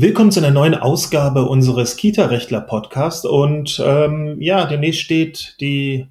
Willkommen 0.00 0.30
zu 0.30 0.38
einer 0.38 0.52
neuen 0.52 0.76
Ausgabe 0.76 1.48
unseres 1.48 1.96
Kita-Rechtler-Podcast. 1.96 3.26
Und 3.26 3.82
ähm, 3.84 4.40
ja, 4.40 4.64
demnächst 4.64 5.00
steht 5.00 5.56
die 5.60 6.06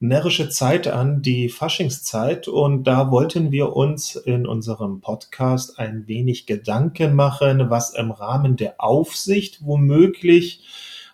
närrische 0.00 0.48
Zeit 0.48 0.88
an, 0.88 1.20
die 1.20 1.50
Faschingszeit. 1.50 2.48
Und 2.48 2.84
da 2.84 3.10
wollten 3.10 3.52
wir 3.52 3.76
uns 3.76 4.16
in 4.16 4.46
unserem 4.46 5.02
Podcast 5.02 5.78
ein 5.78 6.08
wenig 6.08 6.46
Gedanken 6.46 7.14
machen, 7.14 7.68
was 7.68 7.92
im 7.92 8.10
Rahmen 8.10 8.56
der 8.56 8.76
Aufsicht 8.78 9.58
womöglich 9.62 10.64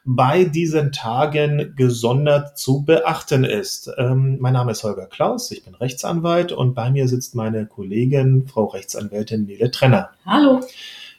bei 0.05 0.45
diesen 0.45 0.93
Tagen 0.93 1.75
gesondert 1.77 2.57
zu 2.57 2.85
beachten 2.85 3.43
ist. 3.43 3.91
Ähm, 3.99 4.37
mein 4.39 4.53
Name 4.53 4.71
ist 4.71 4.85
Holger 4.85 5.07
Klaus, 5.07 5.51
ich 5.51 5.65
bin 5.65 5.75
Rechtsanwalt 5.75 6.53
und 6.53 6.75
bei 6.75 6.89
mir 6.89 7.09
sitzt 7.09 7.35
meine 7.35 7.67
Kollegin, 7.67 8.47
Frau 8.47 8.67
Rechtsanwältin 8.67 9.45
Nele 9.45 9.73
Trenner. 9.73 10.11
Hallo. 10.25 10.61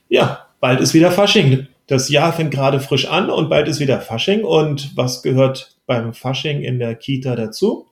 Ja, 0.08 0.46
bald 0.64 0.80
ist 0.80 0.94
wieder 0.94 1.12
Fasching. 1.12 1.68
Das 1.88 2.08
Jahr 2.08 2.32
fängt 2.32 2.52
gerade 2.52 2.80
frisch 2.80 3.10
an 3.10 3.30
und 3.30 3.50
bald 3.50 3.68
ist 3.68 3.82
wieder 3.82 4.00
Fasching. 4.00 4.46
Und 4.46 4.96
was 4.96 5.22
gehört 5.22 5.76
beim 5.86 6.14
Fasching 6.14 6.62
in 6.62 6.80
der 6.80 6.96
Kita 6.96 7.36
dazu? 7.36 7.88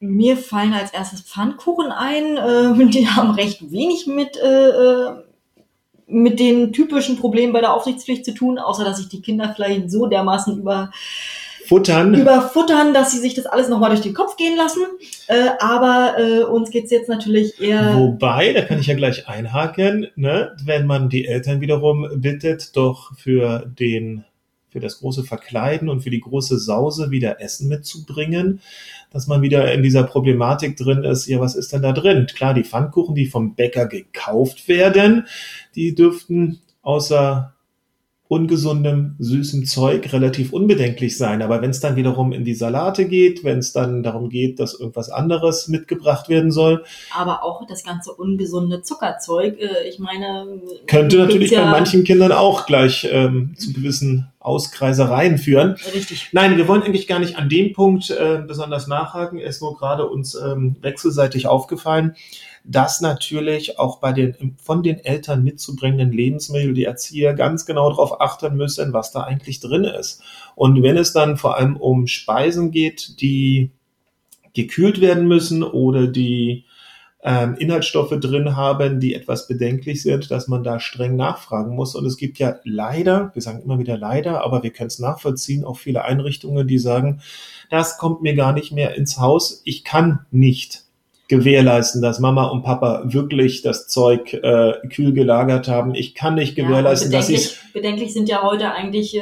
Mir 0.00 0.38
fallen 0.38 0.72
als 0.72 0.94
erstes 0.94 1.20
Pfannkuchen 1.20 1.92
ein. 1.92 2.38
Äh, 2.38 2.86
die 2.90 3.06
haben 3.06 3.32
recht 3.32 3.70
wenig 3.70 4.06
mit, 4.06 4.38
äh, 4.38 4.68
äh, 4.68 5.10
mit 6.06 6.40
den 6.40 6.72
typischen 6.72 7.18
Problemen 7.18 7.52
bei 7.52 7.60
der 7.60 7.74
Aufsichtspflicht 7.74 8.24
zu 8.24 8.32
tun, 8.32 8.58
außer 8.58 8.82
dass 8.82 8.96
sich 8.96 9.10
die 9.10 9.20
Kinder 9.20 9.52
vielleicht 9.54 9.90
so 9.90 10.06
dermaßen 10.06 10.58
über 10.58 10.90
Futtern. 11.68 12.14
überfuttern, 12.14 12.94
dass 12.94 13.12
sie 13.12 13.18
sich 13.18 13.34
das 13.34 13.46
alles 13.46 13.68
nochmal 13.68 13.90
durch 13.90 14.02
den 14.02 14.14
Kopf 14.14 14.36
gehen 14.36 14.56
lassen. 14.56 14.82
Äh, 15.26 15.50
aber 15.60 16.14
äh, 16.18 16.42
uns 16.44 16.70
geht's 16.70 16.90
jetzt 16.90 17.08
natürlich 17.08 17.60
eher. 17.60 17.94
Wobei, 17.96 18.52
da 18.52 18.62
kann 18.62 18.80
ich 18.80 18.86
ja 18.86 18.94
gleich 18.94 19.28
einhaken, 19.28 20.08
ne, 20.16 20.56
wenn 20.64 20.86
man 20.86 21.08
die 21.08 21.26
Eltern 21.26 21.60
wiederum 21.60 22.08
bittet, 22.16 22.76
doch 22.76 23.14
für 23.16 23.66
den 23.66 24.24
für 24.70 24.80
das 24.80 24.98
große 25.00 25.24
Verkleiden 25.24 25.88
und 25.88 26.02
für 26.02 26.10
die 26.10 26.20
große 26.20 26.58
Sause 26.58 27.10
wieder 27.10 27.40
Essen 27.40 27.68
mitzubringen, 27.68 28.60
dass 29.10 29.26
man 29.26 29.40
wieder 29.40 29.72
in 29.72 29.82
dieser 29.82 30.02
Problematik 30.02 30.76
drin 30.76 31.04
ist, 31.04 31.26
ja, 31.26 31.40
was 31.40 31.54
ist 31.54 31.72
denn 31.72 31.82
da 31.82 31.92
drin? 31.92 32.26
Klar, 32.26 32.54
die 32.54 32.64
Pfannkuchen, 32.64 33.14
die 33.14 33.26
vom 33.26 33.54
Bäcker 33.54 33.86
gekauft 33.86 34.68
werden, 34.68 35.26
die 35.74 35.94
dürften 35.94 36.60
außer 36.82 37.54
ungesundem, 38.28 39.16
süßem 39.18 39.64
Zeug 39.64 40.12
relativ 40.12 40.52
unbedenklich 40.52 41.16
sein. 41.16 41.40
Aber 41.40 41.62
wenn 41.62 41.70
es 41.70 41.80
dann 41.80 41.96
wiederum 41.96 42.32
in 42.32 42.44
die 42.44 42.54
Salate 42.54 43.06
geht, 43.06 43.42
wenn 43.42 43.58
es 43.58 43.72
dann 43.72 44.02
darum 44.02 44.28
geht, 44.28 44.60
dass 44.60 44.78
irgendwas 44.78 45.08
anderes 45.10 45.68
mitgebracht 45.68 46.28
werden 46.28 46.52
soll. 46.52 46.84
Aber 47.16 47.42
auch 47.42 47.66
das 47.66 47.84
ganze 47.84 48.12
ungesunde 48.12 48.82
Zuckerzeug, 48.82 49.58
äh, 49.58 49.88
ich 49.88 49.98
meine. 49.98 50.60
Könnte 50.86 51.16
natürlich 51.16 51.52
ja 51.52 51.64
bei 51.64 51.70
manchen 51.70 52.04
Kindern 52.04 52.32
auch 52.32 52.66
gleich 52.66 53.08
ähm, 53.10 53.54
zu 53.56 53.72
gewissen 53.72 54.28
Auskreisereien 54.40 55.38
führen. 55.38 55.76
Richtig. 55.94 56.28
Nein, 56.32 56.56
wir 56.56 56.68
wollen 56.68 56.82
eigentlich 56.82 57.06
gar 57.06 57.18
nicht 57.18 57.36
an 57.36 57.48
dem 57.48 57.72
Punkt 57.72 58.10
äh, 58.10 58.42
besonders 58.46 58.86
nachhaken. 58.86 59.38
Es 59.38 59.56
ist 59.56 59.62
nur 59.62 59.76
gerade 59.76 60.06
uns 60.06 60.34
ähm, 60.34 60.76
wechselseitig 60.80 61.46
aufgefallen 61.46 62.14
dass 62.68 63.00
natürlich 63.00 63.78
auch 63.78 63.98
bei 63.98 64.12
den 64.12 64.56
von 64.62 64.82
den 64.82 64.98
Eltern 64.98 65.42
mitzubringenden 65.42 66.12
Lebensmitteln 66.12 66.74
die 66.74 66.84
Erzieher 66.84 67.32
ganz 67.32 67.64
genau 67.64 67.88
darauf 67.88 68.20
achten 68.20 68.56
müssen, 68.56 68.92
was 68.92 69.10
da 69.10 69.22
eigentlich 69.22 69.60
drin 69.60 69.84
ist. 69.84 70.22
Und 70.54 70.82
wenn 70.82 70.98
es 70.98 71.14
dann 71.14 71.38
vor 71.38 71.56
allem 71.56 71.76
um 71.78 72.06
Speisen 72.06 72.70
geht, 72.70 73.22
die 73.22 73.70
gekühlt 74.52 75.00
werden 75.00 75.26
müssen 75.26 75.62
oder 75.62 76.06
die 76.06 76.64
ähm, 77.28 77.56
Inhaltsstoffe 77.56 78.18
drin 78.18 78.56
haben, 78.56 79.00
die 79.00 79.12
etwas 79.12 79.46
bedenklich 79.46 80.00
sind, 80.00 80.30
dass 80.30 80.48
man 80.48 80.64
da 80.64 80.80
streng 80.80 81.14
nachfragen 81.14 81.74
muss. 81.74 81.94
Und 81.94 82.06
es 82.06 82.16
gibt 82.16 82.38
ja 82.38 82.56
leider, 82.64 83.30
wir 83.34 83.42
sagen 83.42 83.60
immer 83.62 83.78
wieder 83.78 83.98
leider, 83.98 84.42
aber 84.42 84.62
wir 84.62 84.70
können 84.70 84.86
es 84.86 84.98
nachvollziehen, 84.98 85.62
auch 85.62 85.76
viele 85.76 86.06
Einrichtungen, 86.06 86.66
die 86.66 86.78
sagen, 86.78 87.20
das 87.68 87.98
kommt 87.98 88.22
mir 88.22 88.34
gar 88.34 88.54
nicht 88.54 88.72
mehr 88.72 88.94
ins 88.94 89.18
Haus, 89.18 89.60
ich 89.66 89.84
kann 89.84 90.20
nicht 90.30 90.87
gewährleisten, 91.28 92.00
dass 92.00 92.20
Mama 92.20 92.44
und 92.46 92.62
Papa 92.62 93.02
wirklich 93.04 93.60
das 93.60 93.86
Zeug 93.86 94.32
äh, 94.32 94.72
kühl 94.88 95.12
gelagert 95.12 95.68
haben. 95.68 95.94
Ich 95.94 96.14
kann 96.14 96.36
nicht 96.36 96.56
gewährleisten, 96.56 97.12
ja, 97.12 97.18
dass 97.18 97.26
sie 97.26 97.38
bedenklich 97.74 98.14
sind 98.14 98.30
ja 98.30 98.42
heute 98.42 98.72
eigentlich 98.72 99.14
äh, 99.14 99.20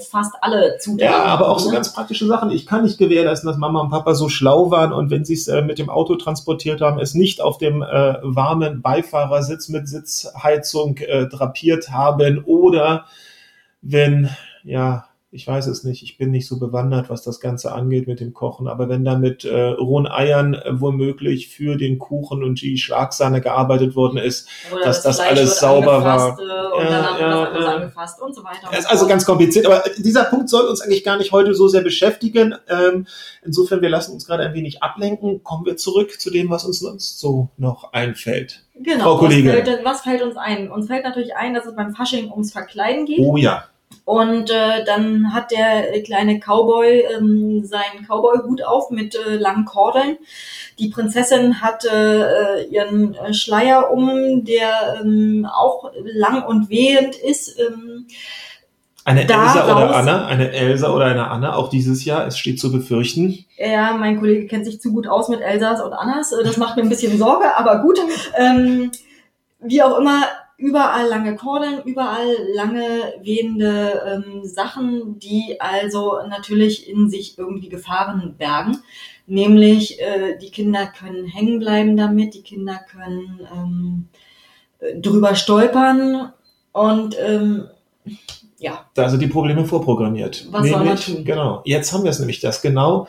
fast 0.00 0.32
alle 0.40 0.78
Zutaten. 0.78 1.12
Ja, 1.12 1.24
aber 1.24 1.50
auch 1.50 1.58
so 1.58 1.68
ne? 1.68 1.74
ganz 1.74 1.92
praktische 1.92 2.26
Sachen. 2.26 2.50
Ich 2.50 2.64
kann 2.64 2.84
nicht 2.84 2.96
gewährleisten, 2.96 3.46
dass 3.46 3.58
Mama 3.58 3.80
und 3.80 3.90
Papa 3.90 4.14
so 4.14 4.30
schlau 4.30 4.70
waren 4.70 4.94
und 4.94 5.10
wenn 5.10 5.26
sie 5.26 5.34
es 5.34 5.46
äh, 5.46 5.60
mit 5.60 5.78
dem 5.78 5.90
Auto 5.90 6.16
transportiert 6.16 6.80
haben, 6.80 6.98
es 6.98 7.12
nicht 7.12 7.42
auf 7.42 7.58
dem 7.58 7.82
äh, 7.82 8.14
warmen 8.22 8.80
Beifahrersitz 8.80 9.68
mit 9.68 9.88
Sitzheizung 9.88 10.96
äh, 10.98 11.26
drapiert 11.26 11.90
haben 11.90 12.42
oder 12.44 13.04
wenn 13.82 14.30
ja 14.64 15.06
ich 15.36 15.46
weiß 15.46 15.66
es 15.66 15.84
nicht, 15.84 16.02
ich 16.02 16.16
bin 16.16 16.30
nicht 16.30 16.48
so 16.48 16.58
bewandert, 16.58 17.10
was 17.10 17.22
das 17.22 17.40
Ganze 17.40 17.72
angeht 17.72 18.08
mit 18.08 18.20
dem 18.20 18.32
Kochen, 18.32 18.68
aber 18.68 18.88
wenn 18.88 19.04
da 19.04 19.18
mit 19.18 19.44
äh, 19.44 19.54
rohen 19.54 20.06
Eiern 20.06 20.54
äh, 20.54 20.80
womöglich 20.80 21.48
für 21.48 21.76
den 21.76 21.98
Kuchen 21.98 22.42
und 22.42 22.62
die 22.62 22.78
Schlagsahne 22.78 23.42
gearbeitet 23.42 23.94
worden 23.94 24.16
ist, 24.16 24.48
Oder 24.72 24.84
dass 24.84 25.02
das, 25.02 25.18
das 25.18 25.26
alles 25.26 25.60
sauber 25.60 26.02
war. 26.02 26.38
Äh, 26.38 26.42
und 26.42 26.84
ja, 26.84 27.02
dann 27.02 27.20
ja, 27.20 27.50
das 27.50 27.64
ja. 27.64 27.74
angefasst 27.74 28.22
und 28.22 28.34
so 28.34 28.42
weiter. 28.42 28.68
Es 28.72 28.80
ist 28.80 28.90
also 28.90 29.06
ganz 29.06 29.26
kompliziert, 29.26 29.66
aber 29.66 29.84
dieser 29.98 30.24
Punkt 30.24 30.48
soll 30.48 30.64
uns 30.66 30.80
eigentlich 30.80 31.04
gar 31.04 31.18
nicht 31.18 31.32
heute 31.32 31.54
so 31.54 31.68
sehr 31.68 31.82
beschäftigen. 31.82 32.54
Ähm, 32.68 33.06
insofern, 33.44 33.82
wir 33.82 33.90
lassen 33.90 34.12
uns 34.12 34.26
gerade 34.26 34.42
ein 34.42 34.54
wenig 34.54 34.82
ablenken. 34.82 35.42
Kommen 35.42 35.66
wir 35.66 35.76
zurück 35.76 36.18
zu 36.18 36.30
dem, 36.30 36.48
was 36.48 36.64
uns 36.64 36.80
sonst 36.80 37.20
so 37.20 37.50
noch 37.58 37.92
einfällt. 37.92 38.64
Genau, 38.74 39.04
Frau 39.04 39.18
Kollegin. 39.18 39.52
Was 39.52 39.62
fällt, 39.62 39.84
was 39.84 40.00
fällt 40.00 40.22
uns 40.22 40.36
ein? 40.38 40.70
Uns 40.70 40.86
fällt 40.86 41.04
natürlich 41.04 41.36
ein, 41.36 41.52
dass 41.52 41.66
es 41.66 41.76
beim 41.76 41.94
Fasching 41.94 42.30
ums 42.30 42.52
Verkleiden 42.52 43.04
geht. 43.04 43.20
Oh 43.20 43.36
ja. 43.36 43.64
Und 44.04 44.50
äh, 44.50 44.84
dann 44.84 45.34
hat 45.34 45.50
der 45.50 46.00
kleine 46.02 46.38
Cowboy 46.38 47.04
ähm, 47.16 47.64
seinen 47.64 48.06
Cowboy-Hut 48.06 48.62
auf 48.62 48.90
mit 48.90 49.16
äh, 49.16 49.34
langen 49.34 49.64
Kordeln. 49.64 50.18
Die 50.78 50.88
Prinzessin 50.88 51.60
hat 51.60 51.84
äh, 51.84 52.62
ihren 52.66 53.14
äh, 53.14 53.34
Schleier 53.34 53.90
um, 53.90 54.44
der 54.44 55.00
ähm, 55.00 55.44
auch 55.52 55.90
lang 56.04 56.44
und 56.44 56.70
wehend 56.70 57.16
ist. 57.16 57.58
Ähm, 57.58 58.06
eine 59.04 59.22
Elsa 59.22 59.64
oder 59.64 59.94
Anna, 59.96 60.26
eine 60.26 60.52
Elsa 60.52 60.92
oder 60.92 61.06
eine 61.06 61.28
Anna, 61.28 61.54
auch 61.54 61.68
dieses 61.68 62.04
Jahr, 62.04 62.26
es 62.26 62.38
steht 62.38 62.60
zu 62.60 62.72
befürchten. 62.72 63.44
Ja, 63.56 63.92
mein 63.92 64.18
Kollege 64.18 64.46
kennt 64.46 64.66
sich 64.66 64.80
zu 64.80 64.92
gut 64.92 65.06
aus 65.06 65.28
mit 65.28 65.40
Elsas 65.40 65.80
und 65.80 65.92
Annas. 65.92 66.30
Das 66.30 66.56
macht 66.56 66.76
mir 66.76 66.82
ein 66.82 66.88
bisschen 66.88 67.16
Sorge, 67.18 67.56
aber 67.56 67.82
gut. 67.82 67.98
Ähm, 68.36 68.90
wie 69.60 69.82
auch 69.82 69.98
immer, 69.98 70.22
überall 70.58 71.08
lange 71.08 71.36
Kordeln, 71.36 71.82
überall 71.84 72.34
lange 72.54 73.14
wehende 73.22 74.02
ähm, 74.06 74.44
Sachen, 74.44 75.18
die 75.18 75.56
also 75.60 76.18
natürlich 76.28 76.88
in 76.88 77.10
sich 77.10 77.38
irgendwie 77.38 77.68
Gefahren 77.68 78.34
bergen. 78.38 78.78
Nämlich 79.26 80.00
äh, 80.00 80.38
die 80.38 80.50
Kinder 80.50 80.86
können 80.86 81.26
hängen 81.26 81.58
bleiben 81.58 81.96
damit, 81.96 82.34
die 82.34 82.42
Kinder 82.42 82.80
können 82.90 83.40
ähm, 83.52 84.08
drüber 85.02 85.34
stolpern 85.34 86.32
und 86.72 87.16
ähm, 87.18 87.66
ja. 88.58 88.86
Da 88.94 89.08
sind 89.08 89.20
die 89.20 89.26
Probleme 89.26 89.64
vorprogrammiert. 89.64 90.46
Was 90.50 90.62
nämlich, 90.62 90.72
soll 90.72 90.84
man 90.84 90.96
tun? 90.96 91.24
Genau. 91.24 91.62
Jetzt 91.64 91.92
haben 91.92 92.04
wir 92.04 92.10
es 92.10 92.18
nämlich, 92.18 92.40
dass 92.40 92.62
genau 92.62 93.08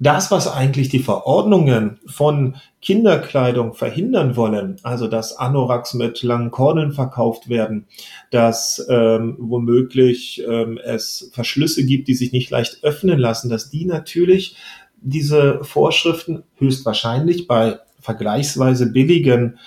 das, 0.00 0.30
was 0.30 0.48
eigentlich 0.48 0.88
die 0.88 1.02
Verordnungen 1.02 2.00
von 2.06 2.56
Kinderkleidung 2.80 3.74
verhindern 3.74 4.34
wollen, 4.34 4.76
also 4.82 5.06
dass 5.06 5.36
Anoraks 5.36 5.92
mit 5.92 6.22
langen 6.22 6.50
Kordeln 6.50 6.92
verkauft 6.92 7.50
werden, 7.50 7.86
dass 8.30 8.84
ähm, 8.88 9.36
womöglich 9.38 10.42
ähm, 10.48 10.78
es 10.82 11.30
Verschlüsse 11.34 11.84
gibt, 11.84 12.08
die 12.08 12.14
sich 12.14 12.32
nicht 12.32 12.48
leicht 12.50 12.82
öffnen 12.82 13.18
lassen, 13.18 13.50
dass 13.50 13.68
die 13.68 13.84
natürlich 13.84 14.56
diese 15.02 15.62
Vorschriften 15.64 16.44
höchstwahrscheinlich 16.56 17.46
bei 17.46 17.78
vergleichsweise 18.00 18.90
billigen 18.90 19.58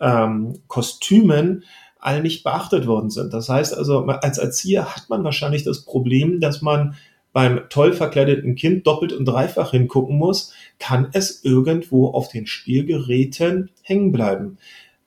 ähm, 0.00 0.60
Kostümen 0.68 1.64
all 1.98 2.22
nicht 2.22 2.44
beachtet 2.44 2.86
worden 2.86 3.10
sind. 3.10 3.32
Das 3.34 3.48
heißt 3.48 3.76
also, 3.76 4.04
als 4.06 4.38
Erzieher 4.38 4.94
hat 4.94 5.08
man 5.08 5.24
wahrscheinlich 5.24 5.64
das 5.64 5.84
Problem, 5.84 6.40
dass 6.40 6.62
man 6.62 6.94
beim 7.32 7.62
toll 7.68 7.92
verkleideten 7.92 8.54
Kind 8.54 8.86
doppelt 8.86 9.12
und 9.12 9.24
dreifach 9.24 9.70
hingucken 9.70 10.16
muss, 10.16 10.52
kann 10.78 11.08
es 11.12 11.44
irgendwo 11.44 12.08
auf 12.08 12.28
den 12.28 12.46
Spielgeräten 12.46 13.70
hängen 13.82 14.12
bleiben. 14.12 14.58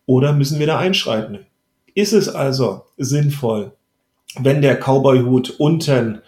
Oder 0.05 0.33
müssen 0.33 0.59
wir 0.59 0.67
da 0.67 0.77
einschreiten? 0.77 1.45
Ist 1.93 2.13
es 2.13 2.27
also 2.27 2.83
sinnvoll, 2.97 3.73
wenn 4.39 4.61
der 4.61 4.77
Cowboy-Hut 4.77 5.55
unten 5.59 6.21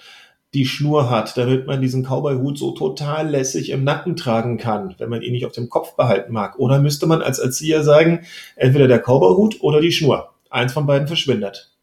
die 0.54 0.66
Schnur 0.66 1.10
hat, 1.10 1.38
damit 1.38 1.68
man 1.68 1.82
diesen 1.82 2.04
Cowboy-Hut 2.04 2.58
so 2.58 2.72
total 2.72 3.30
lässig 3.30 3.70
im 3.70 3.84
Nacken 3.84 4.16
tragen 4.16 4.58
kann, 4.58 4.96
wenn 4.98 5.10
man 5.10 5.22
ihn 5.22 5.34
nicht 5.34 5.46
auf 5.46 5.52
dem 5.52 5.70
Kopf 5.70 5.96
behalten 5.96 6.32
mag? 6.32 6.58
Oder 6.58 6.80
müsste 6.80 7.06
man 7.06 7.22
als 7.22 7.40
Erzieher 7.40 7.84
sagen, 7.84 8.22
entweder 8.56 8.88
der 8.88 9.00
Cowboy-Hut 9.00 9.62
oder 9.62 9.82
die 9.82 9.92
Schnur? 9.92 10.34
Eins 10.50 10.74
von 10.74 10.86
beiden 10.86 11.08
verschwindet 11.08 11.77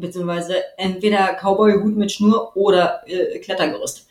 beziehungsweise 0.00 0.54
entweder 0.76 1.34
Cowboy-Hut 1.40 1.96
mit 1.96 2.12
Schnur 2.12 2.56
oder 2.56 3.02
äh, 3.06 3.38
Klettergerüst. 3.38 4.06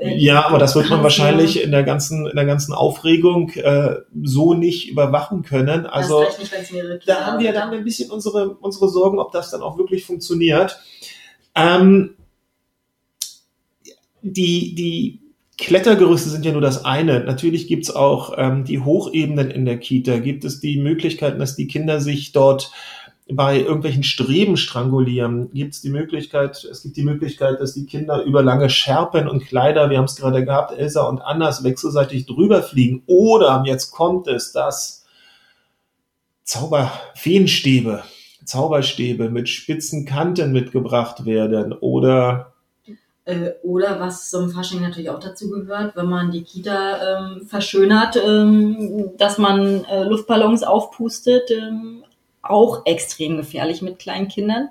Äh, 0.00 0.16
ja, 0.16 0.44
aber 0.46 0.58
das 0.58 0.74
wird 0.74 0.90
man 0.90 1.02
wahrscheinlich 1.02 1.62
in 1.62 1.70
der 1.70 1.82
ganzen, 1.82 2.26
in 2.26 2.36
der 2.36 2.46
ganzen 2.46 2.72
Aufregung 2.72 3.50
äh, 3.50 3.96
so 4.22 4.54
nicht 4.54 4.90
überwachen 4.90 5.42
können. 5.42 5.86
Also 5.86 6.22
nicht, 6.22 7.08
da 7.08 7.26
haben 7.26 7.42
wir 7.42 7.52
dann 7.52 7.70
ein 7.70 7.84
bisschen 7.84 8.10
unsere, 8.10 8.50
unsere 8.50 8.88
Sorgen, 8.88 9.18
ob 9.18 9.32
das 9.32 9.50
dann 9.50 9.62
auch 9.62 9.78
wirklich 9.78 10.04
funktioniert. 10.04 10.78
Ähm, 11.54 12.16
die, 14.22 14.74
die 14.74 15.20
Klettergerüste 15.58 16.30
sind 16.30 16.46
ja 16.46 16.52
nur 16.52 16.62
das 16.62 16.84
eine. 16.86 17.20
Natürlich 17.20 17.68
gibt's 17.68 17.94
auch 17.94 18.32
ähm, 18.38 18.64
die 18.64 18.80
Hochebenen 18.80 19.50
in 19.50 19.66
der 19.66 19.78
Kita. 19.78 20.18
Gibt 20.18 20.44
es 20.44 20.60
die 20.60 20.78
Möglichkeiten, 20.78 21.38
dass 21.38 21.54
die 21.54 21.66
Kinder 21.66 22.00
sich 22.00 22.32
dort 22.32 22.72
bei 23.32 23.60
irgendwelchen 23.60 24.02
Streben 24.02 24.56
strangulieren? 24.56 25.50
Gibt 25.52 25.74
es 25.74 25.80
die 25.80 25.90
Möglichkeit, 25.90 26.64
es 26.64 26.82
gibt 26.82 26.96
die 26.96 27.04
Möglichkeit, 27.04 27.60
dass 27.60 27.74
die 27.74 27.86
Kinder 27.86 28.22
über 28.22 28.42
lange 28.42 28.70
Scherpen 28.70 29.28
und 29.28 29.46
Kleider, 29.46 29.90
wir 29.90 29.98
haben 29.98 30.04
es 30.04 30.16
gerade 30.16 30.44
gehabt, 30.44 30.76
Elsa 30.76 31.08
und 31.08 31.20
Anders 31.20 31.64
wechselseitig 31.64 32.26
drüber 32.26 32.62
fliegen. 32.62 33.02
Oder 33.06 33.62
jetzt 33.66 33.90
kommt 33.90 34.26
es, 34.26 34.52
dass 34.52 35.06
Zauberfeenstäbe, 36.44 38.02
Zauberstäbe 38.44 39.30
mit 39.30 39.48
spitzen 39.48 40.04
Kanten 40.04 40.52
mitgebracht 40.52 41.24
werden 41.24 41.72
oder 41.72 42.52
äh, 43.24 43.52
oder 43.62 44.00
was 44.00 44.30
zum 44.30 44.50
Fasching 44.50 44.80
natürlich 44.80 45.10
auch 45.10 45.20
dazu 45.20 45.50
gehört, 45.50 45.94
wenn 45.94 46.06
man 46.06 46.30
die 46.30 46.42
Kita 46.42 47.20
ähm, 47.20 47.46
verschönert, 47.46 48.16
ähm, 48.16 49.10
dass 49.18 49.38
man 49.38 49.84
äh, 49.84 50.04
Luftballons 50.04 50.62
aufpustet, 50.62 51.50
ähm, 51.50 52.02
auch 52.50 52.82
extrem 52.84 53.36
gefährlich 53.36 53.82
mit 53.82 53.98
kleinen 53.98 54.28
Kindern. 54.28 54.70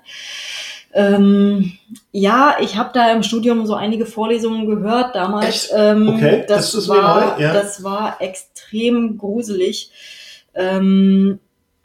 Ähm, 0.92 1.72
ja, 2.10 2.56
ich 2.60 2.76
habe 2.76 2.90
da 2.92 3.12
im 3.12 3.22
Studium 3.22 3.64
so 3.66 3.74
einige 3.74 4.06
Vorlesungen 4.06 4.66
gehört 4.66 5.14
damals. 5.14 5.70
Ähm, 5.74 6.08
okay, 6.08 6.44
das, 6.48 6.72
das 6.72 6.88
war, 6.88 7.36
neu, 7.36 7.42
ja. 7.42 7.52
das 7.52 7.84
war 7.84 8.20
extrem 8.20 9.16
gruselig. 9.16 9.90
Ähm, 10.54 11.38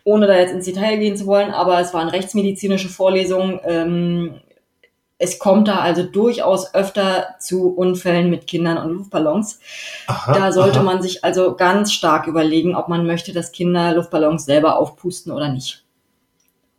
ohne 0.04 0.28
da 0.28 0.38
jetzt 0.38 0.54
ins 0.54 0.66
Detail 0.66 0.98
gehen 0.98 1.18
zu 1.18 1.26
wollen, 1.26 1.52
aber 1.52 1.80
es 1.80 1.94
waren 1.94 2.10
rechtsmedizinische 2.10 2.90
Vorlesungen. 2.90 3.60
Ähm, 3.64 4.36
es 5.18 5.40
kommt 5.40 5.68
da 5.68 5.80
also 5.80 6.04
durchaus 6.04 6.74
öfter 6.74 7.36
zu 7.40 7.70
Unfällen 7.70 8.30
mit 8.30 8.48
Kindern 8.48 8.78
und 8.78 8.92
Luftballons. 8.92 9.60
Aha, 10.08 10.34
da 10.34 10.52
sollte 10.52 10.80
aha. 10.80 10.84
man 10.84 11.02
sich 11.02 11.24
also 11.24 11.56
ganz 11.56 11.94
stark 11.94 12.28
überlegen, 12.28 12.76
ob 12.76 12.90
man 12.90 13.08
möchte, 13.08 13.34
dass 13.34 13.52
Kinder 13.52 13.94
Luftballons 13.94 14.46
selber 14.46 14.78
aufpusten 14.78 15.32
oder 15.32 15.48
nicht. 15.48 15.85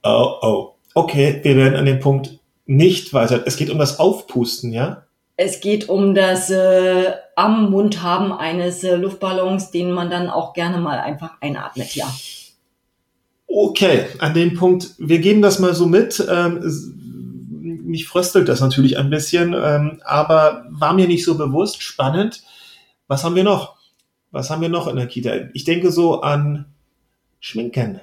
Oh, 0.07 0.39
oh. 0.41 0.75
Okay, 0.95 1.41
wir 1.43 1.57
werden 1.57 1.75
an 1.75 1.85
dem 1.85 1.99
Punkt 1.99 2.39
nicht 2.65 3.13
weiter. 3.13 3.43
Es 3.45 3.57
geht 3.57 3.71
um 3.71 3.79
das 3.79 3.99
Aufpusten, 3.99 4.73
ja? 4.73 5.03
Es 5.37 5.61
geht 5.61 5.89
um 5.89 6.15
das 6.15 6.49
äh, 6.49 7.13
am 7.35 7.71
Mund 7.71 8.03
haben 8.03 8.33
eines 8.33 8.85
äh, 8.85 8.95
Luftballons, 8.95 9.71
den 9.71 9.91
man 9.91 10.09
dann 10.09 10.31
auch 10.31 10.55
gerne 10.55 10.79
mal 10.79 10.99
einfach 10.99 11.33
einatmet, 11.41 11.95
ja. 11.95 12.07
Okay, 13.49 14.07
an 14.19 14.33
dem 14.35 14.55
Punkt, 14.55 14.95
wir 14.99 15.19
geben 15.19 15.43
das 15.43 15.59
mal 15.59 15.75
so 15.75 15.87
mit. 15.87 16.25
Ähm, 16.31 16.63
mich 17.85 18.07
fröstelt 18.07 18.49
das 18.49 18.61
natürlich 18.61 18.97
ein 18.97 19.11
bisschen, 19.11 19.55
ähm, 19.55 20.01
aber 20.05 20.67
war 20.71 20.95
mir 20.95 21.09
nicht 21.09 21.25
so 21.25 21.37
bewusst. 21.37 21.83
Spannend. 21.83 22.43
Was 23.09 23.25
haben 23.25 23.35
wir 23.35 23.45
noch? 23.45 23.77
Was 24.31 24.51
haben 24.51 24.63
wir 24.63 24.69
noch 24.69 24.89
in 24.89 24.97
der 24.97 25.07
Kita? 25.07 25.33
Ich 25.53 25.65
denke 25.65 25.91
so 25.91 26.21
an 26.21 26.67
Schminken. 27.41 28.01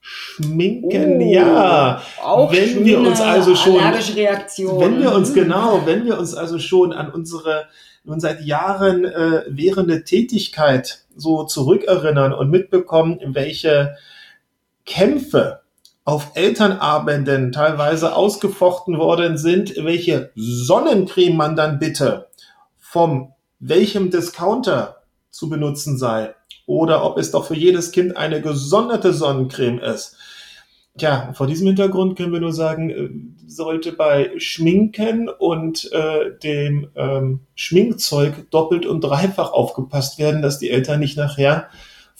Schminken, 0.00 1.18
oh, 1.18 1.30
ja. 1.30 2.02
Auch 2.22 2.52
wenn 2.52 2.84
wir 2.84 3.00
uns 3.00 3.20
also 3.20 3.54
schon, 3.54 3.76
wenn 3.76 4.98
wir 5.00 5.12
uns 5.12 5.34
genau, 5.34 5.82
wenn 5.84 6.06
wir 6.06 6.18
uns 6.18 6.34
also 6.34 6.58
schon 6.58 6.92
an 6.92 7.10
unsere 7.10 7.66
nun 8.04 8.18
seit 8.18 8.40
Jahren 8.42 9.04
äh, 9.04 9.44
währende 9.48 10.04
Tätigkeit 10.04 11.04
so 11.16 11.44
zurückerinnern 11.44 12.32
und 12.32 12.50
mitbekommen, 12.50 13.20
welche 13.26 13.96
Kämpfe 14.86 15.60
auf 16.04 16.32
Elternabenden 16.34 17.52
teilweise 17.52 18.16
ausgefochten 18.16 18.98
worden 18.98 19.36
sind, 19.36 19.76
welche 19.84 20.32
Sonnencreme 20.34 21.36
man 21.36 21.56
dann 21.56 21.78
bitte 21.78 22.28
vom 22.78 23.34
welchem 23.58 24.10
Discounter 24.10 25.02
zu 25.30 25.48
benutzen 25.48 25.98
sei 25.98 26.34
oder 26.70 27.04
ob 27.04 27.18
es 27.18 27.32
doch 27.32 27.46
für 27.46 27.56
jedes 27.56 27.90
Kind 27.90 28.16
eine 28.16 28.40
gesonderte 28.40 29.12
Sonnencreme 29.12 29.80
ist. 29.80 30.16
Tja, 30.96 31.32
vor 31.32 31.48
diesem 31.48 31.66
Hintergrund 31.66 32.16
können 32.16 32.32
wir 32.32 32.38
nur 32.38 32.52
sagen, 32.52 32.90
äh, 32.90 33.10
sollte 33.48 33.90
bei 33.90 34.30
Schminken 34.36 35.28
und 35.28 35.90
äh, 35.90 36.38
dem 36.40 36.88
ähm, 36.94 37.40
Schminkzeug 37.56 38.48
doppelt 38.52 38.86
und 38.86 39.00
dreifach 39.00 39.50
aufgepasst 39.52 40.20
werden, 40.20 40.42
dass 40.42 40.60
die 40.60 40.70
Eltern 40.70 41.00
nicht 41.00 41.16
nachher 41.16 41.66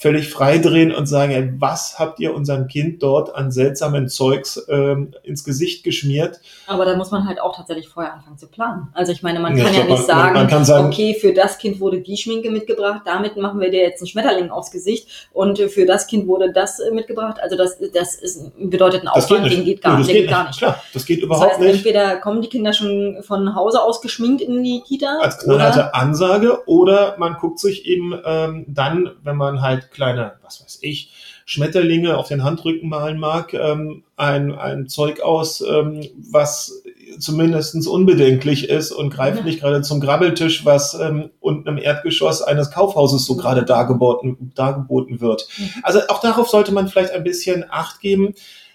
völlig 0.00 0.30
freidrehen 0.30 0.94
und 0.94 1.04
sagen, 1.04 1.32
ey, 1.32 1.52
was 1.58 1.98
habt 1.98 2.20
ihr 2.20 2.34
unserem 2.34 2.68
Kind 2.68 3.02
dort 3.02 3.34
an 3.34 3.50
seltsamen 3.50 4.08
Zeugs 4.08 4.66
ähm, 4.70 5.12
ins 5.24 5.44
Gesicht 5.44 5.84
geschmiert? 5.84 6.40
Aber 6.66 6.86
da 6.86 6.96
muss 6.96 7.10
man 7.10 7.28
halt 7.28 7.38
auch 7.38 7.54
tatsächlich 7.54 7.86
vorher 7.86 8.14
anfangen 8.14 8.38
zu 8.38 8.46
planen. 8.46 8.88
Also 8.94 9.12
ich 9.12 9.22
meine, 9.22 9.40
man 9.40 9.54
kann 9.54 9.74
ja, 9.74 9.80
ja 9.80 9.84
nicht 9.84 10.06
sagen, 10.06 10.32
man, 10.32 10.46
man 10.48 10.64
sagen, 10.64 10.86
okay, 10.86 11.18
für 11.20 11.34
das 11.34 11.58
Kind 11.58 11.80
wurde 11.80 12.00
die 12.00 12.16
Schminke 12.16 12.50
mitgebracht, 12.50 13.02
damit 13.04 13.36
machen 13.36 13.60
wir 13.60 13.70
dir 13.70 13.82
jetzt 13.82 14.00
einen 14.00 14.08
Schmetterling 14.08 14.48
aufs 14.48 14.70
Gesicht 14.70 15.28
und 15.34 15.58
für 15.58 15.84
das 15.84 16.06
Kind 16.06 16.26
wurde 16.26 16.50
das 16.50 16.80
äh, 16.80 16.90
mitgebracht. 16.92 17.36
Also 17.38 17.58
das, 17.58 17.76
das 17.92 18.14
ist, 18.14 18.52
bedeutet 18.58 19.02
ein 19.02 19.08
Aufwand, 19.08 19.52
den 19.52 19.66
geht 19.66 19.82
gar, 19.82 19.98
nee, 19.98 20.06
geht, 20.06 20.14
geht 20.14 20.30
gar 20.30 20.46
nicht. 20.46 20.58
Klar, 20.60 20.82
das 20.94 21.04
geht 21.04 21.20
überhaupt 21.20 21.44
das 21.44 21.52
heißt, 21.58 21.60
nicht. 21.60 21.74
Entweder 21.74 22.16
kommen 22.16 22.40
die 22.40 22.48
Kinder 22.48 22.72
schon 22.72 23.18
von 23.20 23.54
Hause 23.54 23.82
aus 23.82 24.00
geschminkt 24.00 24.40
in 24.40 24.64
die 24.64 24.80
Kita. 24.80 25.18
Als 25.20 25.40
knallharte 25.40 25.92
Ansage 25.92 26.66
oder 26.66 27.16
man 27.18 27.34
guckt 27.34 27.58
sich 27.58 27.84
eben 27.84 28.18
ähm, 28.24 28.64
dann, 28.66 29.10
wenn 29.22 29.36
man 29.36 29.60
halt 29.60 29.89
kleine, 29.90 30.34
was 30.42 30.62
weiß 30.62 30.78
ich, 30.82 31.12
Schmetterlinge 31.44 32.16
auf 32.16 32.28
den 32.28 32.44
Handrücken 32.44 32.88
malen 32.88 33.18
mag, 33.18 33.54
ähm, 33.54 34.04
ein, 34.16 34.54
ein 34.54 34.88
Zeug 34.88 35.20
aus, 35.20 35.60
ähm, 35.60 36.06
was 36.30 36.82
zumindestens 37.18 37.86
unbedenklich 37.86 38.68
ist 38.68 38.92
und 38.92 39.10
greift 39.10 39.44
nicht 39.44 39.60
gerade 39.60 39.82
zum 39.82 40.00
Grabbeltisch, 40.00 40.64
was 40.64 40.94
ähm, 40.94 41.30
unten 41.40 41.68
im 41.68 41.78
Erdgeschoss 41.78 42.42
eines 42.42 42.70
Kaufhauses 42.70 43.24
so 43.24 43.36
gerade 43.36 43.64
dargeboten, 43.64 44.52
dargeboten 44.54 45.20
wird. 45.20 45.48
Mhm. 45.58 45.70
Also 45.82 46.00
auch 46.08 46.20
darauf 46.20 46.48
sollte 46.48 46.72
man 46.72 46.88
vielleicht 46.88 47.12
ein 47.12 47.24
bisschen 47.24 47.64
Acht 47.68 48.00
geben, 48.00 48.34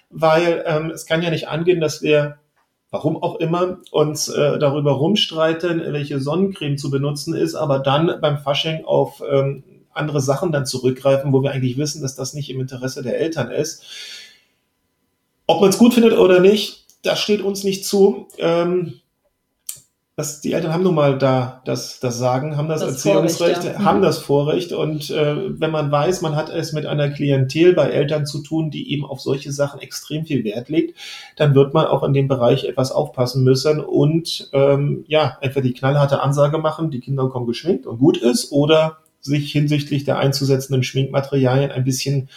weil 0.09 0.63
ähm, 0.67 0.91
es 0.91 1.05
kann 1.05 1.21
ja 1.21 1.29
nicht 1.29 1.47
angehen, 1.47 1.79
dass 1.79 2.01
wir 2.01 2.37
warum 2.95 3.21
auch 3.21 3.35
immer, 3.41 3.79
uns 3.91 4.29
äh, 4.29 4.57
darüber 4.57 4.93
rumstreiten, 4.93 5.81
welche 5.91 6.21
Sonnencreme 6.21 6.77
zu 6.77 6.89
benutzen 6.89 7.33
ist, 7.33 7.53
aber 7.53 7.79
dann 7.79 8.19
beim 8.21 8.37
Fasching 8.37 8.85
auf 8.85 9.21
ähm, 9.29 9.63
andere 9.95 10.21
Sachen 10.21 10.51
dann 10.51 10.65
zurückgreifen, 10.65 11.33
wo 11.33 11.41
wir 11.41 11.51
eigentlich 11.51 11.77
wissen, 11.77 12.01
dass 12.01 12.15
das 12.15 12.33
nicht 12.33 12.49
im 12.49 12.59
Interesse 12.59 13.01
der 13.01 13.19
Eltern 13.19 13.51
ist. 13.51 13.83
Ob 15.47 15.61
man 15.61 15.69
es 15.69 15.77
gut 15.77 15.93
findet 15.93 16.17
oder 16.17 16.39
nicht, 16.39 16.85
das 17.03 17.19
steht 17.19 17.41
uns 17.41 17.63
nicht 17.63 17.85
zu. 17.85 18.27
Ähm, 18.37 19.01
das, 20.17 20.39
die 20.39 20.53
Eltern 20.53 20.71
haben 20.71 20.83
nun 20.83 20.95
mal 20.95 21.17
da 21.17 21.61
das, 21.65 21.99
das 21.99 22.17
Sagen, 22.17 22.55
haben 22.55 22.69
das, 22.69 22.79
das 22.79 22.91
Erziehungsrecht, 22.91 23.57
Vorrecht, 23.57 23.79
ja. 23.79 23.83
haben 23.83 23.99
mhm. 23.99 24.03
das 24.03 24.17
Vorrecht. 24.19 24.71
Und 24.71 25.09
äh, 25.09 25.59
wenn 25.59 25.71
man 25.71 25.91
weiß, 25.91 26.21
man 26.21 26.37
hat 26.37 26.49
es 26.49 26.71
mit 26.71 26.85
einer 26.85 27.09
Klientel 27.09 27.73
bei 27.73 27.89
Eltern 27.89 28.25
zu 28.25 28.41
tun, 28.41 28.71
die 28.71 28.93
eben 28.93 29.03
auf 29.03 29.19
solche 29.19 29.51
Sachen 29.51 29.81
extrem 29.81 30.25
viel 30.25 30.45
Wert 30.45 30.69
legt, 30.69 30.97
dann 31.35 31.53
wird 31.53 31.73
man 31.73 31.85
auch 31.87 32.03
in 32.03 32.13
dem 32.13 32.29
Bereich 32.29 32.63
etwas 32.63 32.93
aufpassen 32.93 33.43
müssen 33.43 33.81
und 33.81 34.49
ähm, 34.53 35.03
ja, 35.07 35.37
etwa 35.41 35.59
die 35.59 35.73
knallharte 35.73 36.21
Ansage 36.21 36.59
machen, 36.59 36.91
die 36.91 37.01
Kinder 37.01 37.27
kommen 37.27 37.45
geschminkt 37.45 37.85
und 37.85 37.99
gut 37.99 38.17
ist, 38.17 38.53
oder 38.53 38.99
sich 39.25 39.51
hinsichtlich 39.51 40.03
der 40.03 40.19
einzusetzenden 40.19 40.83
Schminkmaterialien 40.83 41.71
ein 41.71 41.83
bisschen 41.83 42.29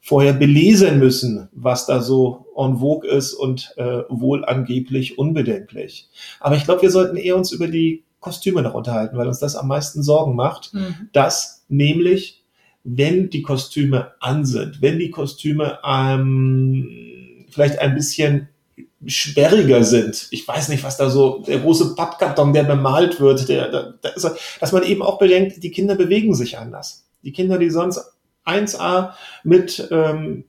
vorher 0.00 0.34
belesen 0.34 0.98
müssen, 0.98 1.48
was 1.52 1.86
da 1.86 2.02
so 2.02 2.46
en 2.56 2.76
vogue 2.78 3.08
ist 3.08 3.32
und 3.32 3.72
äh, 3.76 4.02
wohl 4.10 4.44
angeblich 4.44 5.16
unbedenklich. 5.16 6.08
Aber 6.40 6.56
ich 6.56 6.64
glaube, 6.64 6.82
wir 6.82 6.90
sollten 6.90 7.16
eher 7.16 7.36
uns 7.36 7.52
über 7.52 7.68
die 7.68 8.04
Kostüme 8.20 8.62
noch 8.62 8.74
unterhalten, 8.74 9.16
weil 9.16 9.28
uns 9.28 9.38
das 9.38 9.56
am 9.56 9.68
meisten 9.68 10.02
Sorgen 10.02 10.34
macht, 10.34 10.74
mhm. 10.74 11.08
dass 11.12 11.64
nämlich, 11.68 12.44
wenn 12.82 13.30
die 13.30 13.42
Kostüme 13.42 14.12
an 14.20 14.44
sind, 14.44 14.82
wenn 14.82 14.98
die 14.98 15.10
Kostüme 15.10 15.78
ähm, 15.86 17.46
vielleicht 17.48 17.78
ein 17.78 17.94
bisschen 17.94 18.48
sperriger 19.06 19.84
sind. 19.84 20.28
Ich 20.30 20.46
weiß 20.46 20.68
nicht, 20.68 20.84
was 20.84 20.96
da 20.96 21.10
so, 21.10 21.42
der 21.46 21.60
große 21.60 21.94
Pappkarton, 21.94 22.52
der 22.52 22.64
bemalt 22.64 23.20
wird, 23.20 23.48
der, 23.48 23.70
der, 23.70 23.94
der 24.02 24.16
ist, 24.16 24.28
dass 24.60 24.72
man 24.72 24.82
eben 24.82 25.02
auch 25.02 25.18
bedenkt, 25.18 25.62
die 25.62 25.70
Kinder 25.70 25.94
bewegen 25.94 26.34
sich 26.34 26.58
anders. 26.58 27.06
Die 27.22 27.32
Kinder, 27.32 27.58
die 27.58 27.70
sonst 27.70 28.00
1a 28.44 29.12
mit, 29.42 29.88
ähm, 29.90 30.44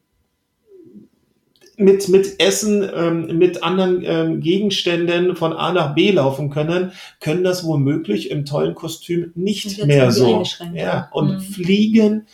mit, 1.77 2.07
mit 2.09 2.39
Essen, 2.39 2.89
ähm, 2.93 3.37
mit 3.37 3.63
anderen 3.63 4.03
ähm, 4.03 4.41
Gegenständen 4.41 5.35
von 5.35 5.53
A 5.53 5.73
nach 5.73 5.95
B 5.95 6.11
laufen 6.11 6.49
können, 6.49 6.91
können 7.19 7.43
das 7.43 7.65
womöglich 7.65 8.31
im 8.31 8.45
tollen 8.45 8.75
Kostüm 8.75 9.31
nicht 9.35 9.85
mehr 9.85 10.11
so. 10.11 10.43
Ja, 10.73 11.09
und 11.11 11.35
mhm. 11.35 11.39
fliegen 11.41 12.27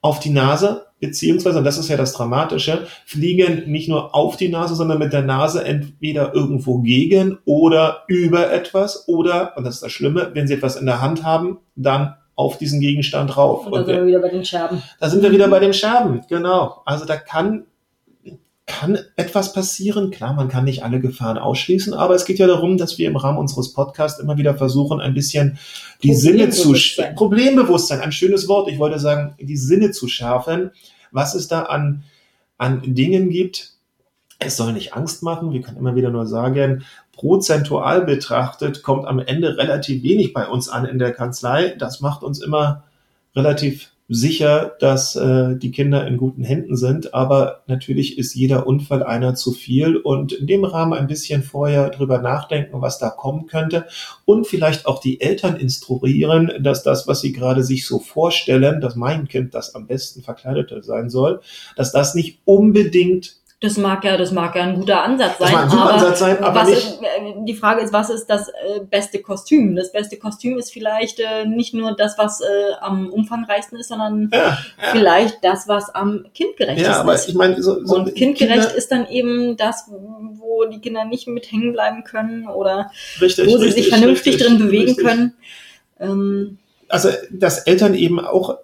auf 0.00 0.20
die 0.20 0.30
Nase, 0.30 0.85
beziehungsweise, 1.00 1.58
und 1.58 1.64
das 1.64 1.78
ist 1.78 1.88
ja 1.88 1.96
das 1.96 2.12
Dramatische, 2.12 2.86
fliegen 3.04 3.70
nicht 3.70 3.88
nur 3.88 4.14
auf 4.14 4.36
die 4.36 4.48
Nase, 4.48 4.74
sondern 4.74 4.98
mit 4.98 5.12
der 5.12 5.22
Nase 5.22 5.64
entweder 5.64 6.34
irgendwo 6.34 6.78
gegen 6.78 7.38
oder 7.44 8.04
über 8.08 8.52
etwas 8.52 9.08
oder, 9.08 9.56
und 9.56 9.64
das 9.64 9.76
ist 9.76 9.82
das 9.82 9.92
Schlimme, 9.92 10.30
wenn 10.34 10.46
sie 10.46 10.54
etwas 10.54 10.76
in 10.76 10.86
der 10.86 11.00
Hand 11.00 11.24
haben, 11.24 11.58
dann 11.74 12.14
auf 12.34 12.58
diesen 12.58 12.80
Gegenstand 12.80 13.36
rauf. 13.36 13.66
Und 13.66 13.72
da 13.72 13.84
sind 13.84 13.96
wir 13.96 14.06
wieder 14.06 14.20
bei 14.20 14.28
den 14.28 14.44
Scherben. 14.44 14.82
Da 15.00 15.08
sind 15.08 15.22
wir 15.22 15.32
wieder 15.32 15.48
bei 15.48 15.58
den 15.58 15.72
Scherben, 15.72 16.22
genau. 16.28 16.82
Also 16.84 17.06
da 17.06 17.16
kann 17.16 17.66
kann 18.66 18.98
etwas 19.14 19.52
passieren. 19.52 20.10
Klar, 20.10 20.34
man 20.34 20.48
kann 20.48 20.64
nicht 20.64 20.82
alle 20.82 21.00
Gefahren 21.00 21.38
ausschließen, 21.38 21.94
aber 21.94 22.14
es 22.14 22.24
geht 22.24 22.38
ja 22.38 22.48
darum, 22.48 22.76
dass 22.76 22.98
wir 22.98 23.08
im 23.08 23.16
Rahmen 23.16 23.38
unseres 23.38 23.72
Podcasts 23.72 24.20
immer 24.20 24.36
wieder 24.36 24.56
versuchen, 24.56 25.00
ein 25.00 25.14
bisschen 25.14 25.58
die 26.02 26.14
Sinne 26.14 26.50
zu 26.50 26.74
Problembewusstsein, 27.14 28.00
ein 28.00 28.12
schönes 28.12 28.48
Wort. 28.48 28.68
Ich 28.68 28.78
wollte 28.78 28.98
sagen, 28.98 29.34
die 29.40 29.56
Sinne 29.56 29.92
zu 29.92 30.08
schärfen, 30.08 30.72
was 31.12 31.34
es 31.34 31.46
da 31.46 31.62
an, 31.62 32.02
an 32.58 32.82
Dingen 32.82 33.30
gibt. 33.30 33.72
Es 34.38 34.56
soll 34.56 34.72
nicht 34.72 34.94
Angst 34.94 35.22
machen. 35.22 35.52
Wir 35.52 35.62
können 35.62 35.78
immer 35.78 35.94
wieder 35.94 36.10
nur 36.10 36.26
sagen, 36.26 36.84
prozentual 37.12 38.04
betrachtet 38.04 38.82
kommt 38.82 39.06
am 39.06 39.20
Ende 39.20 39.56
relativ 39.56 40.02
wenig 40.02 40.32
bei 40.32 40.46
uns 40.46 40.68
an 40.68 40.84
in 40.84 40.98
der 40.98 41.12
Kanzlei. 41.12 41.74
Das 41.78 42.00
macht 42.00 42.22
uns 42.22 42.42
immer 42.42 42.84
relativ 43.34 43.92
sicher, 44.08 44.76
dass 44.78 45.16
äh, 45.16 45.56
die 45.56 45.72
Kinder 45.72 46.06
in 46.06 46.16
guten 46.16 46.44
Händen 46.44 46.76
sind, 46.76 47.12
aber 47.12 47.62
natürlich 47.66 48.18
ist 48.18 48.34
jeder 48.34 48.66
Unfall 48.66 49.02
einer 49.02 49.34
zu 49.34 49.52
viel 49.52 49.96
und 49.96 50.32
in 50.32 50.46
dem 50.46 50.64
Rahmen 50.64 50.92
ein 50.92 51.08
bisschen 51.08 51.42
vorher 51.42 51.90
drüber 51.90 52.18
nachdenken, 52.18 52.80
was 52.80 52.98
da 52.98 53.10
kommen 53.10 53.46
könnte 53.46 53.86
und 54.24 54.46
vielleicht 54.46 54.86
auch 54.86 55.00
die 55.00 55.20
Eltern 55.20 55.56
instruieren, 55.56 56.52
dass 56.60 56.84
das, 56.84 57.08
was 57.08 57.20
sie 57.20 57.32
gerade 57.32 57.64
sich 57.64 57.86
so 57.86 57.98
vorstellen, 57.98 58.80
dass 58.80 58.94
mein 58.94 59.26
Kind 59.26 59.54
das 59.54 59.74
am 59.74 59.88
besten 59.88 60.22
verkleidete 60.22 60.82
sein 60.82 61.10
soll, 61.10 61.40
dass 61.74 61.90
das 61.90 62.14
nicht 62.14 62.38
unbedingt 62.44 63.36
das 63.58 63.78
mag 63.78 64.04
ja, 64.04 64.18
das 64.18 64.32
mag 64.32 64.54
ja 64.54 64.64
ein 64.64 64.74
guter 64.74 65.02
Ansatz 65.02 65.38
sein. 65.38 65.50
Das 65.50 65.52
mag 65.52 65.62
ein 65.64 65.68
guter 65.70 65.82
aber 65.82 65.92
Ansatz 65.94 66.18
sein, 66.18 66.44
aber 66.44 66.60
was 66.60 66.68
nicht. 66.68 66.78
Ist, 66.78 67.00
äh, 67.02 67.34
die 67.44 67.54
Frage 67.54 67.80
ist, 67.82 67.92
was 67.92 68.10
ist 68.10 68.26
das 68.26 68.48
äh, 68.48 68.80
beste 68.80 69.20
Kostüm? 69.22 69.74
Das 69.76 69.92
beste 69.92 70.18
Kostüm 70.18 70.58
ist 70.58 70.70
vielleicht 70.72 71.20
äh, 71.20 71.46
nicht 71.46 71.72
nur 71.72 71.96
das, 71.96 72.18
was 72.18 72.42
äh, 72.42 72.44
am 72.80 73.08
umfangreichsten 73.08 73.78
ist, 73.78 73.88
sondern 73.88 74.28
Ja, 74.32 74.38
ja. 74.38 74.58
vielleicht 74.92 75.42
das, 75.42 75.66
was 75.68 75.88
am 75.94 76.26
kindgerechtesten 76.34 76.92
Ja, 76.92 77.00
aber 77.00 77.14
ist. 77.14 77.28
ich 77.30 77.34
meine, 77.34 77.62
so, 77.62 77.82
so 77.84 77.96
Und 77.96 78.14
kindgerecht 78.14 78.60
Kinder- 78.60 78.74
ist 78.76 78.92
dann 78.92 79.08
eben 79.08 79.56
das, 79.56 79.88
wo 79.90 80.66
die 80.66 80.80
Kinder 80.82 81.06
nicht 81.06 81.26
mit 81.26 81.50
hängen 81.50 81.72
bleiben 81.72 82.04
können 82.04 82.46
oder 82.48 82.90
richtig, 83.22 83.46
wo 83.46 83.56
sie 83.56 83.64
richtig, 83.68 83.84
sich 83.84 83.88
vernünftig 83.88 84.34
richtig, 84.34 84.46
drin 84.48 84.58
bewegen 84.58 84.96
können. 84.96 85.34
Ähm, 85.98 86.58
also 86.88 87.08
dass 87.30 87.60
Eltern 87.60 87.94
eben 87.94 88.20
auch 88.20 88.58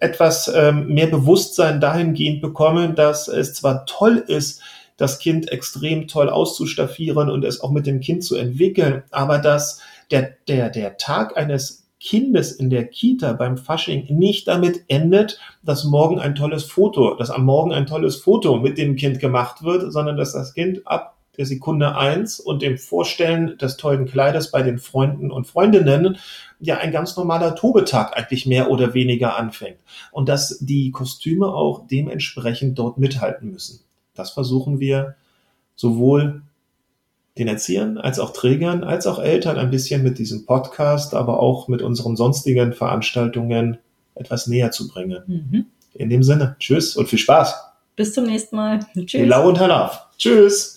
etwas 0.00 0.50
ähm, 0.54 0.88
mehr 0.88 1.06
Bewusstsein 1.06 1.80
dahingehend 1.80 2.40
bekommen, 2.40 2.94
dass 2.94 3.28
es 3.28 3.54
zwar 3.54 3.86
toll 3.86 4.24
ist, 4.26 4.60
das 4.96 5.18
Kind 5.18 5.50
extrem 5.50 6.06
toll 6.06 6.28
auszustaffieren 6.30 7.28
und 7.28 7.44
es 7.44 7.60
auch 7.60 7.70
mit 7.70 7.86
dem 7.86 8.00
Kind 8.00 8.22
zu 8.22 8.36
entwickeln, 8.36 9.02
aber 9.10 9.38
dass 9.38 9.80
der, 10.10 10.36
der, 10.46 10.70
der 10.70 10.96
Tag 10.96 11.36
eines 11.36 11.84
Kindes 11.98 12.52
in 12.52 12.68
der 12.68 12.86
Kita 12.86 13.32
beim 13.32 13.56
Fasching 13.56 14.06
nicht 14.10 14.46
damit 14.46 14.84
endet, 14.88 15.40
dass 15.62 15.84
morgen 15.84 16.20
ein 16.20 16.34
tolles 16.34 16.64
Foto, 16.64 17.14
dass 17.14 17.30
am 17.30 17.44
Morgen 17.44 17.72
ein 17.72 17.86
tolles 17.86 18.16
Foto 18.16 18.58
mit 18.58 18.76
dem 18.76 18.96
Kind 18.96 19.20
gemacht 19.20 19.62
wird, 19.62 19.90
sondern 19.90 20.18
dass 20.18 20.34
das 20.34 20.52
Kind 20.52 20.86
ab 20.86 21.13
der 21.36 21.46
Sekunde 21.46 21.96
eins 21.96 22.40
und 22.40 22.62
dem 22.62 22.78
Vorstellen 22.78 23.58
des 23.58 23.76
tollen 23.76 24.06
Kleides 24.06 24.50
bei 24.50 24.62
den 24.62 24.78
Freunden 24.78 25.30
und 25.30 25.46
Freundinnen 25.46 26.18
ja 26.60 26.78
ein 26.78 26.92
ganz 26.92 27.16
normaler 27.16 27.54
Tobetag 27.54 28.16
eigentlich 28.16 28.46
mehr 28.46 28.70
oder 28.70 28.94
weniger 28.94 29.36
anfängt. 29.36 29.78
Und 30.12 30.28
dass 30.28 30.58
die 30.60 30.90
Kostüme 30.90 31.46
auch 31.46 31.86
dementsprechend 31.86 32.78
dort 32.78 32.98
mithalten 32.98 33.50
müssen. 33.50 33.80
Das 34.14 34.30
versuchen 34.30 34.80
wir 34.80 35.16
sowohl 35.76 36.42
den 37.36 37.48
Erziehern 37.48 37.98
als 37.98 38.20
auch 38.20 38.32
Trägern 38.32 38.84
als 38.84 39.06
auch 39.06 39.18
Eltern 39.18 39.58
ein 39.58 39.70
bisschen 39.70 40.02
mit 40.02 40.18
diesem 40.18 40.46
Podcast, 40.46 41.14
aber 41.14 41.40
auch 41.40 41.66
mit 41.66 41.82
unseren 41.82 42.14
sonstigen 42.16 42.72
Veranstaltungen 42.72 43.78
etwas 44.14 44.46
näher 44.46 44.70
zu 44.70 44.88
bringen. 44.88 45.22
mhm. 45.26 45.66
In 45.94 46.10
dem 46.10 46.24
Sinne, 46.24 46.56
tschüss 46.58 46.96
und 46.96 47.08
viel 47.08 47.20
Spaß. 47.20 47.54
Bis 47.96 48.12
zum 48.12 48.24
nächsten 48.24 48.56
Mal. 48.56 48.80
Tschüss. 48.94 49.28
Lau 49.28 49.48
und 49.48 49.60
Halaf. 49.60 50.08
Tschüss. 50.18 50.73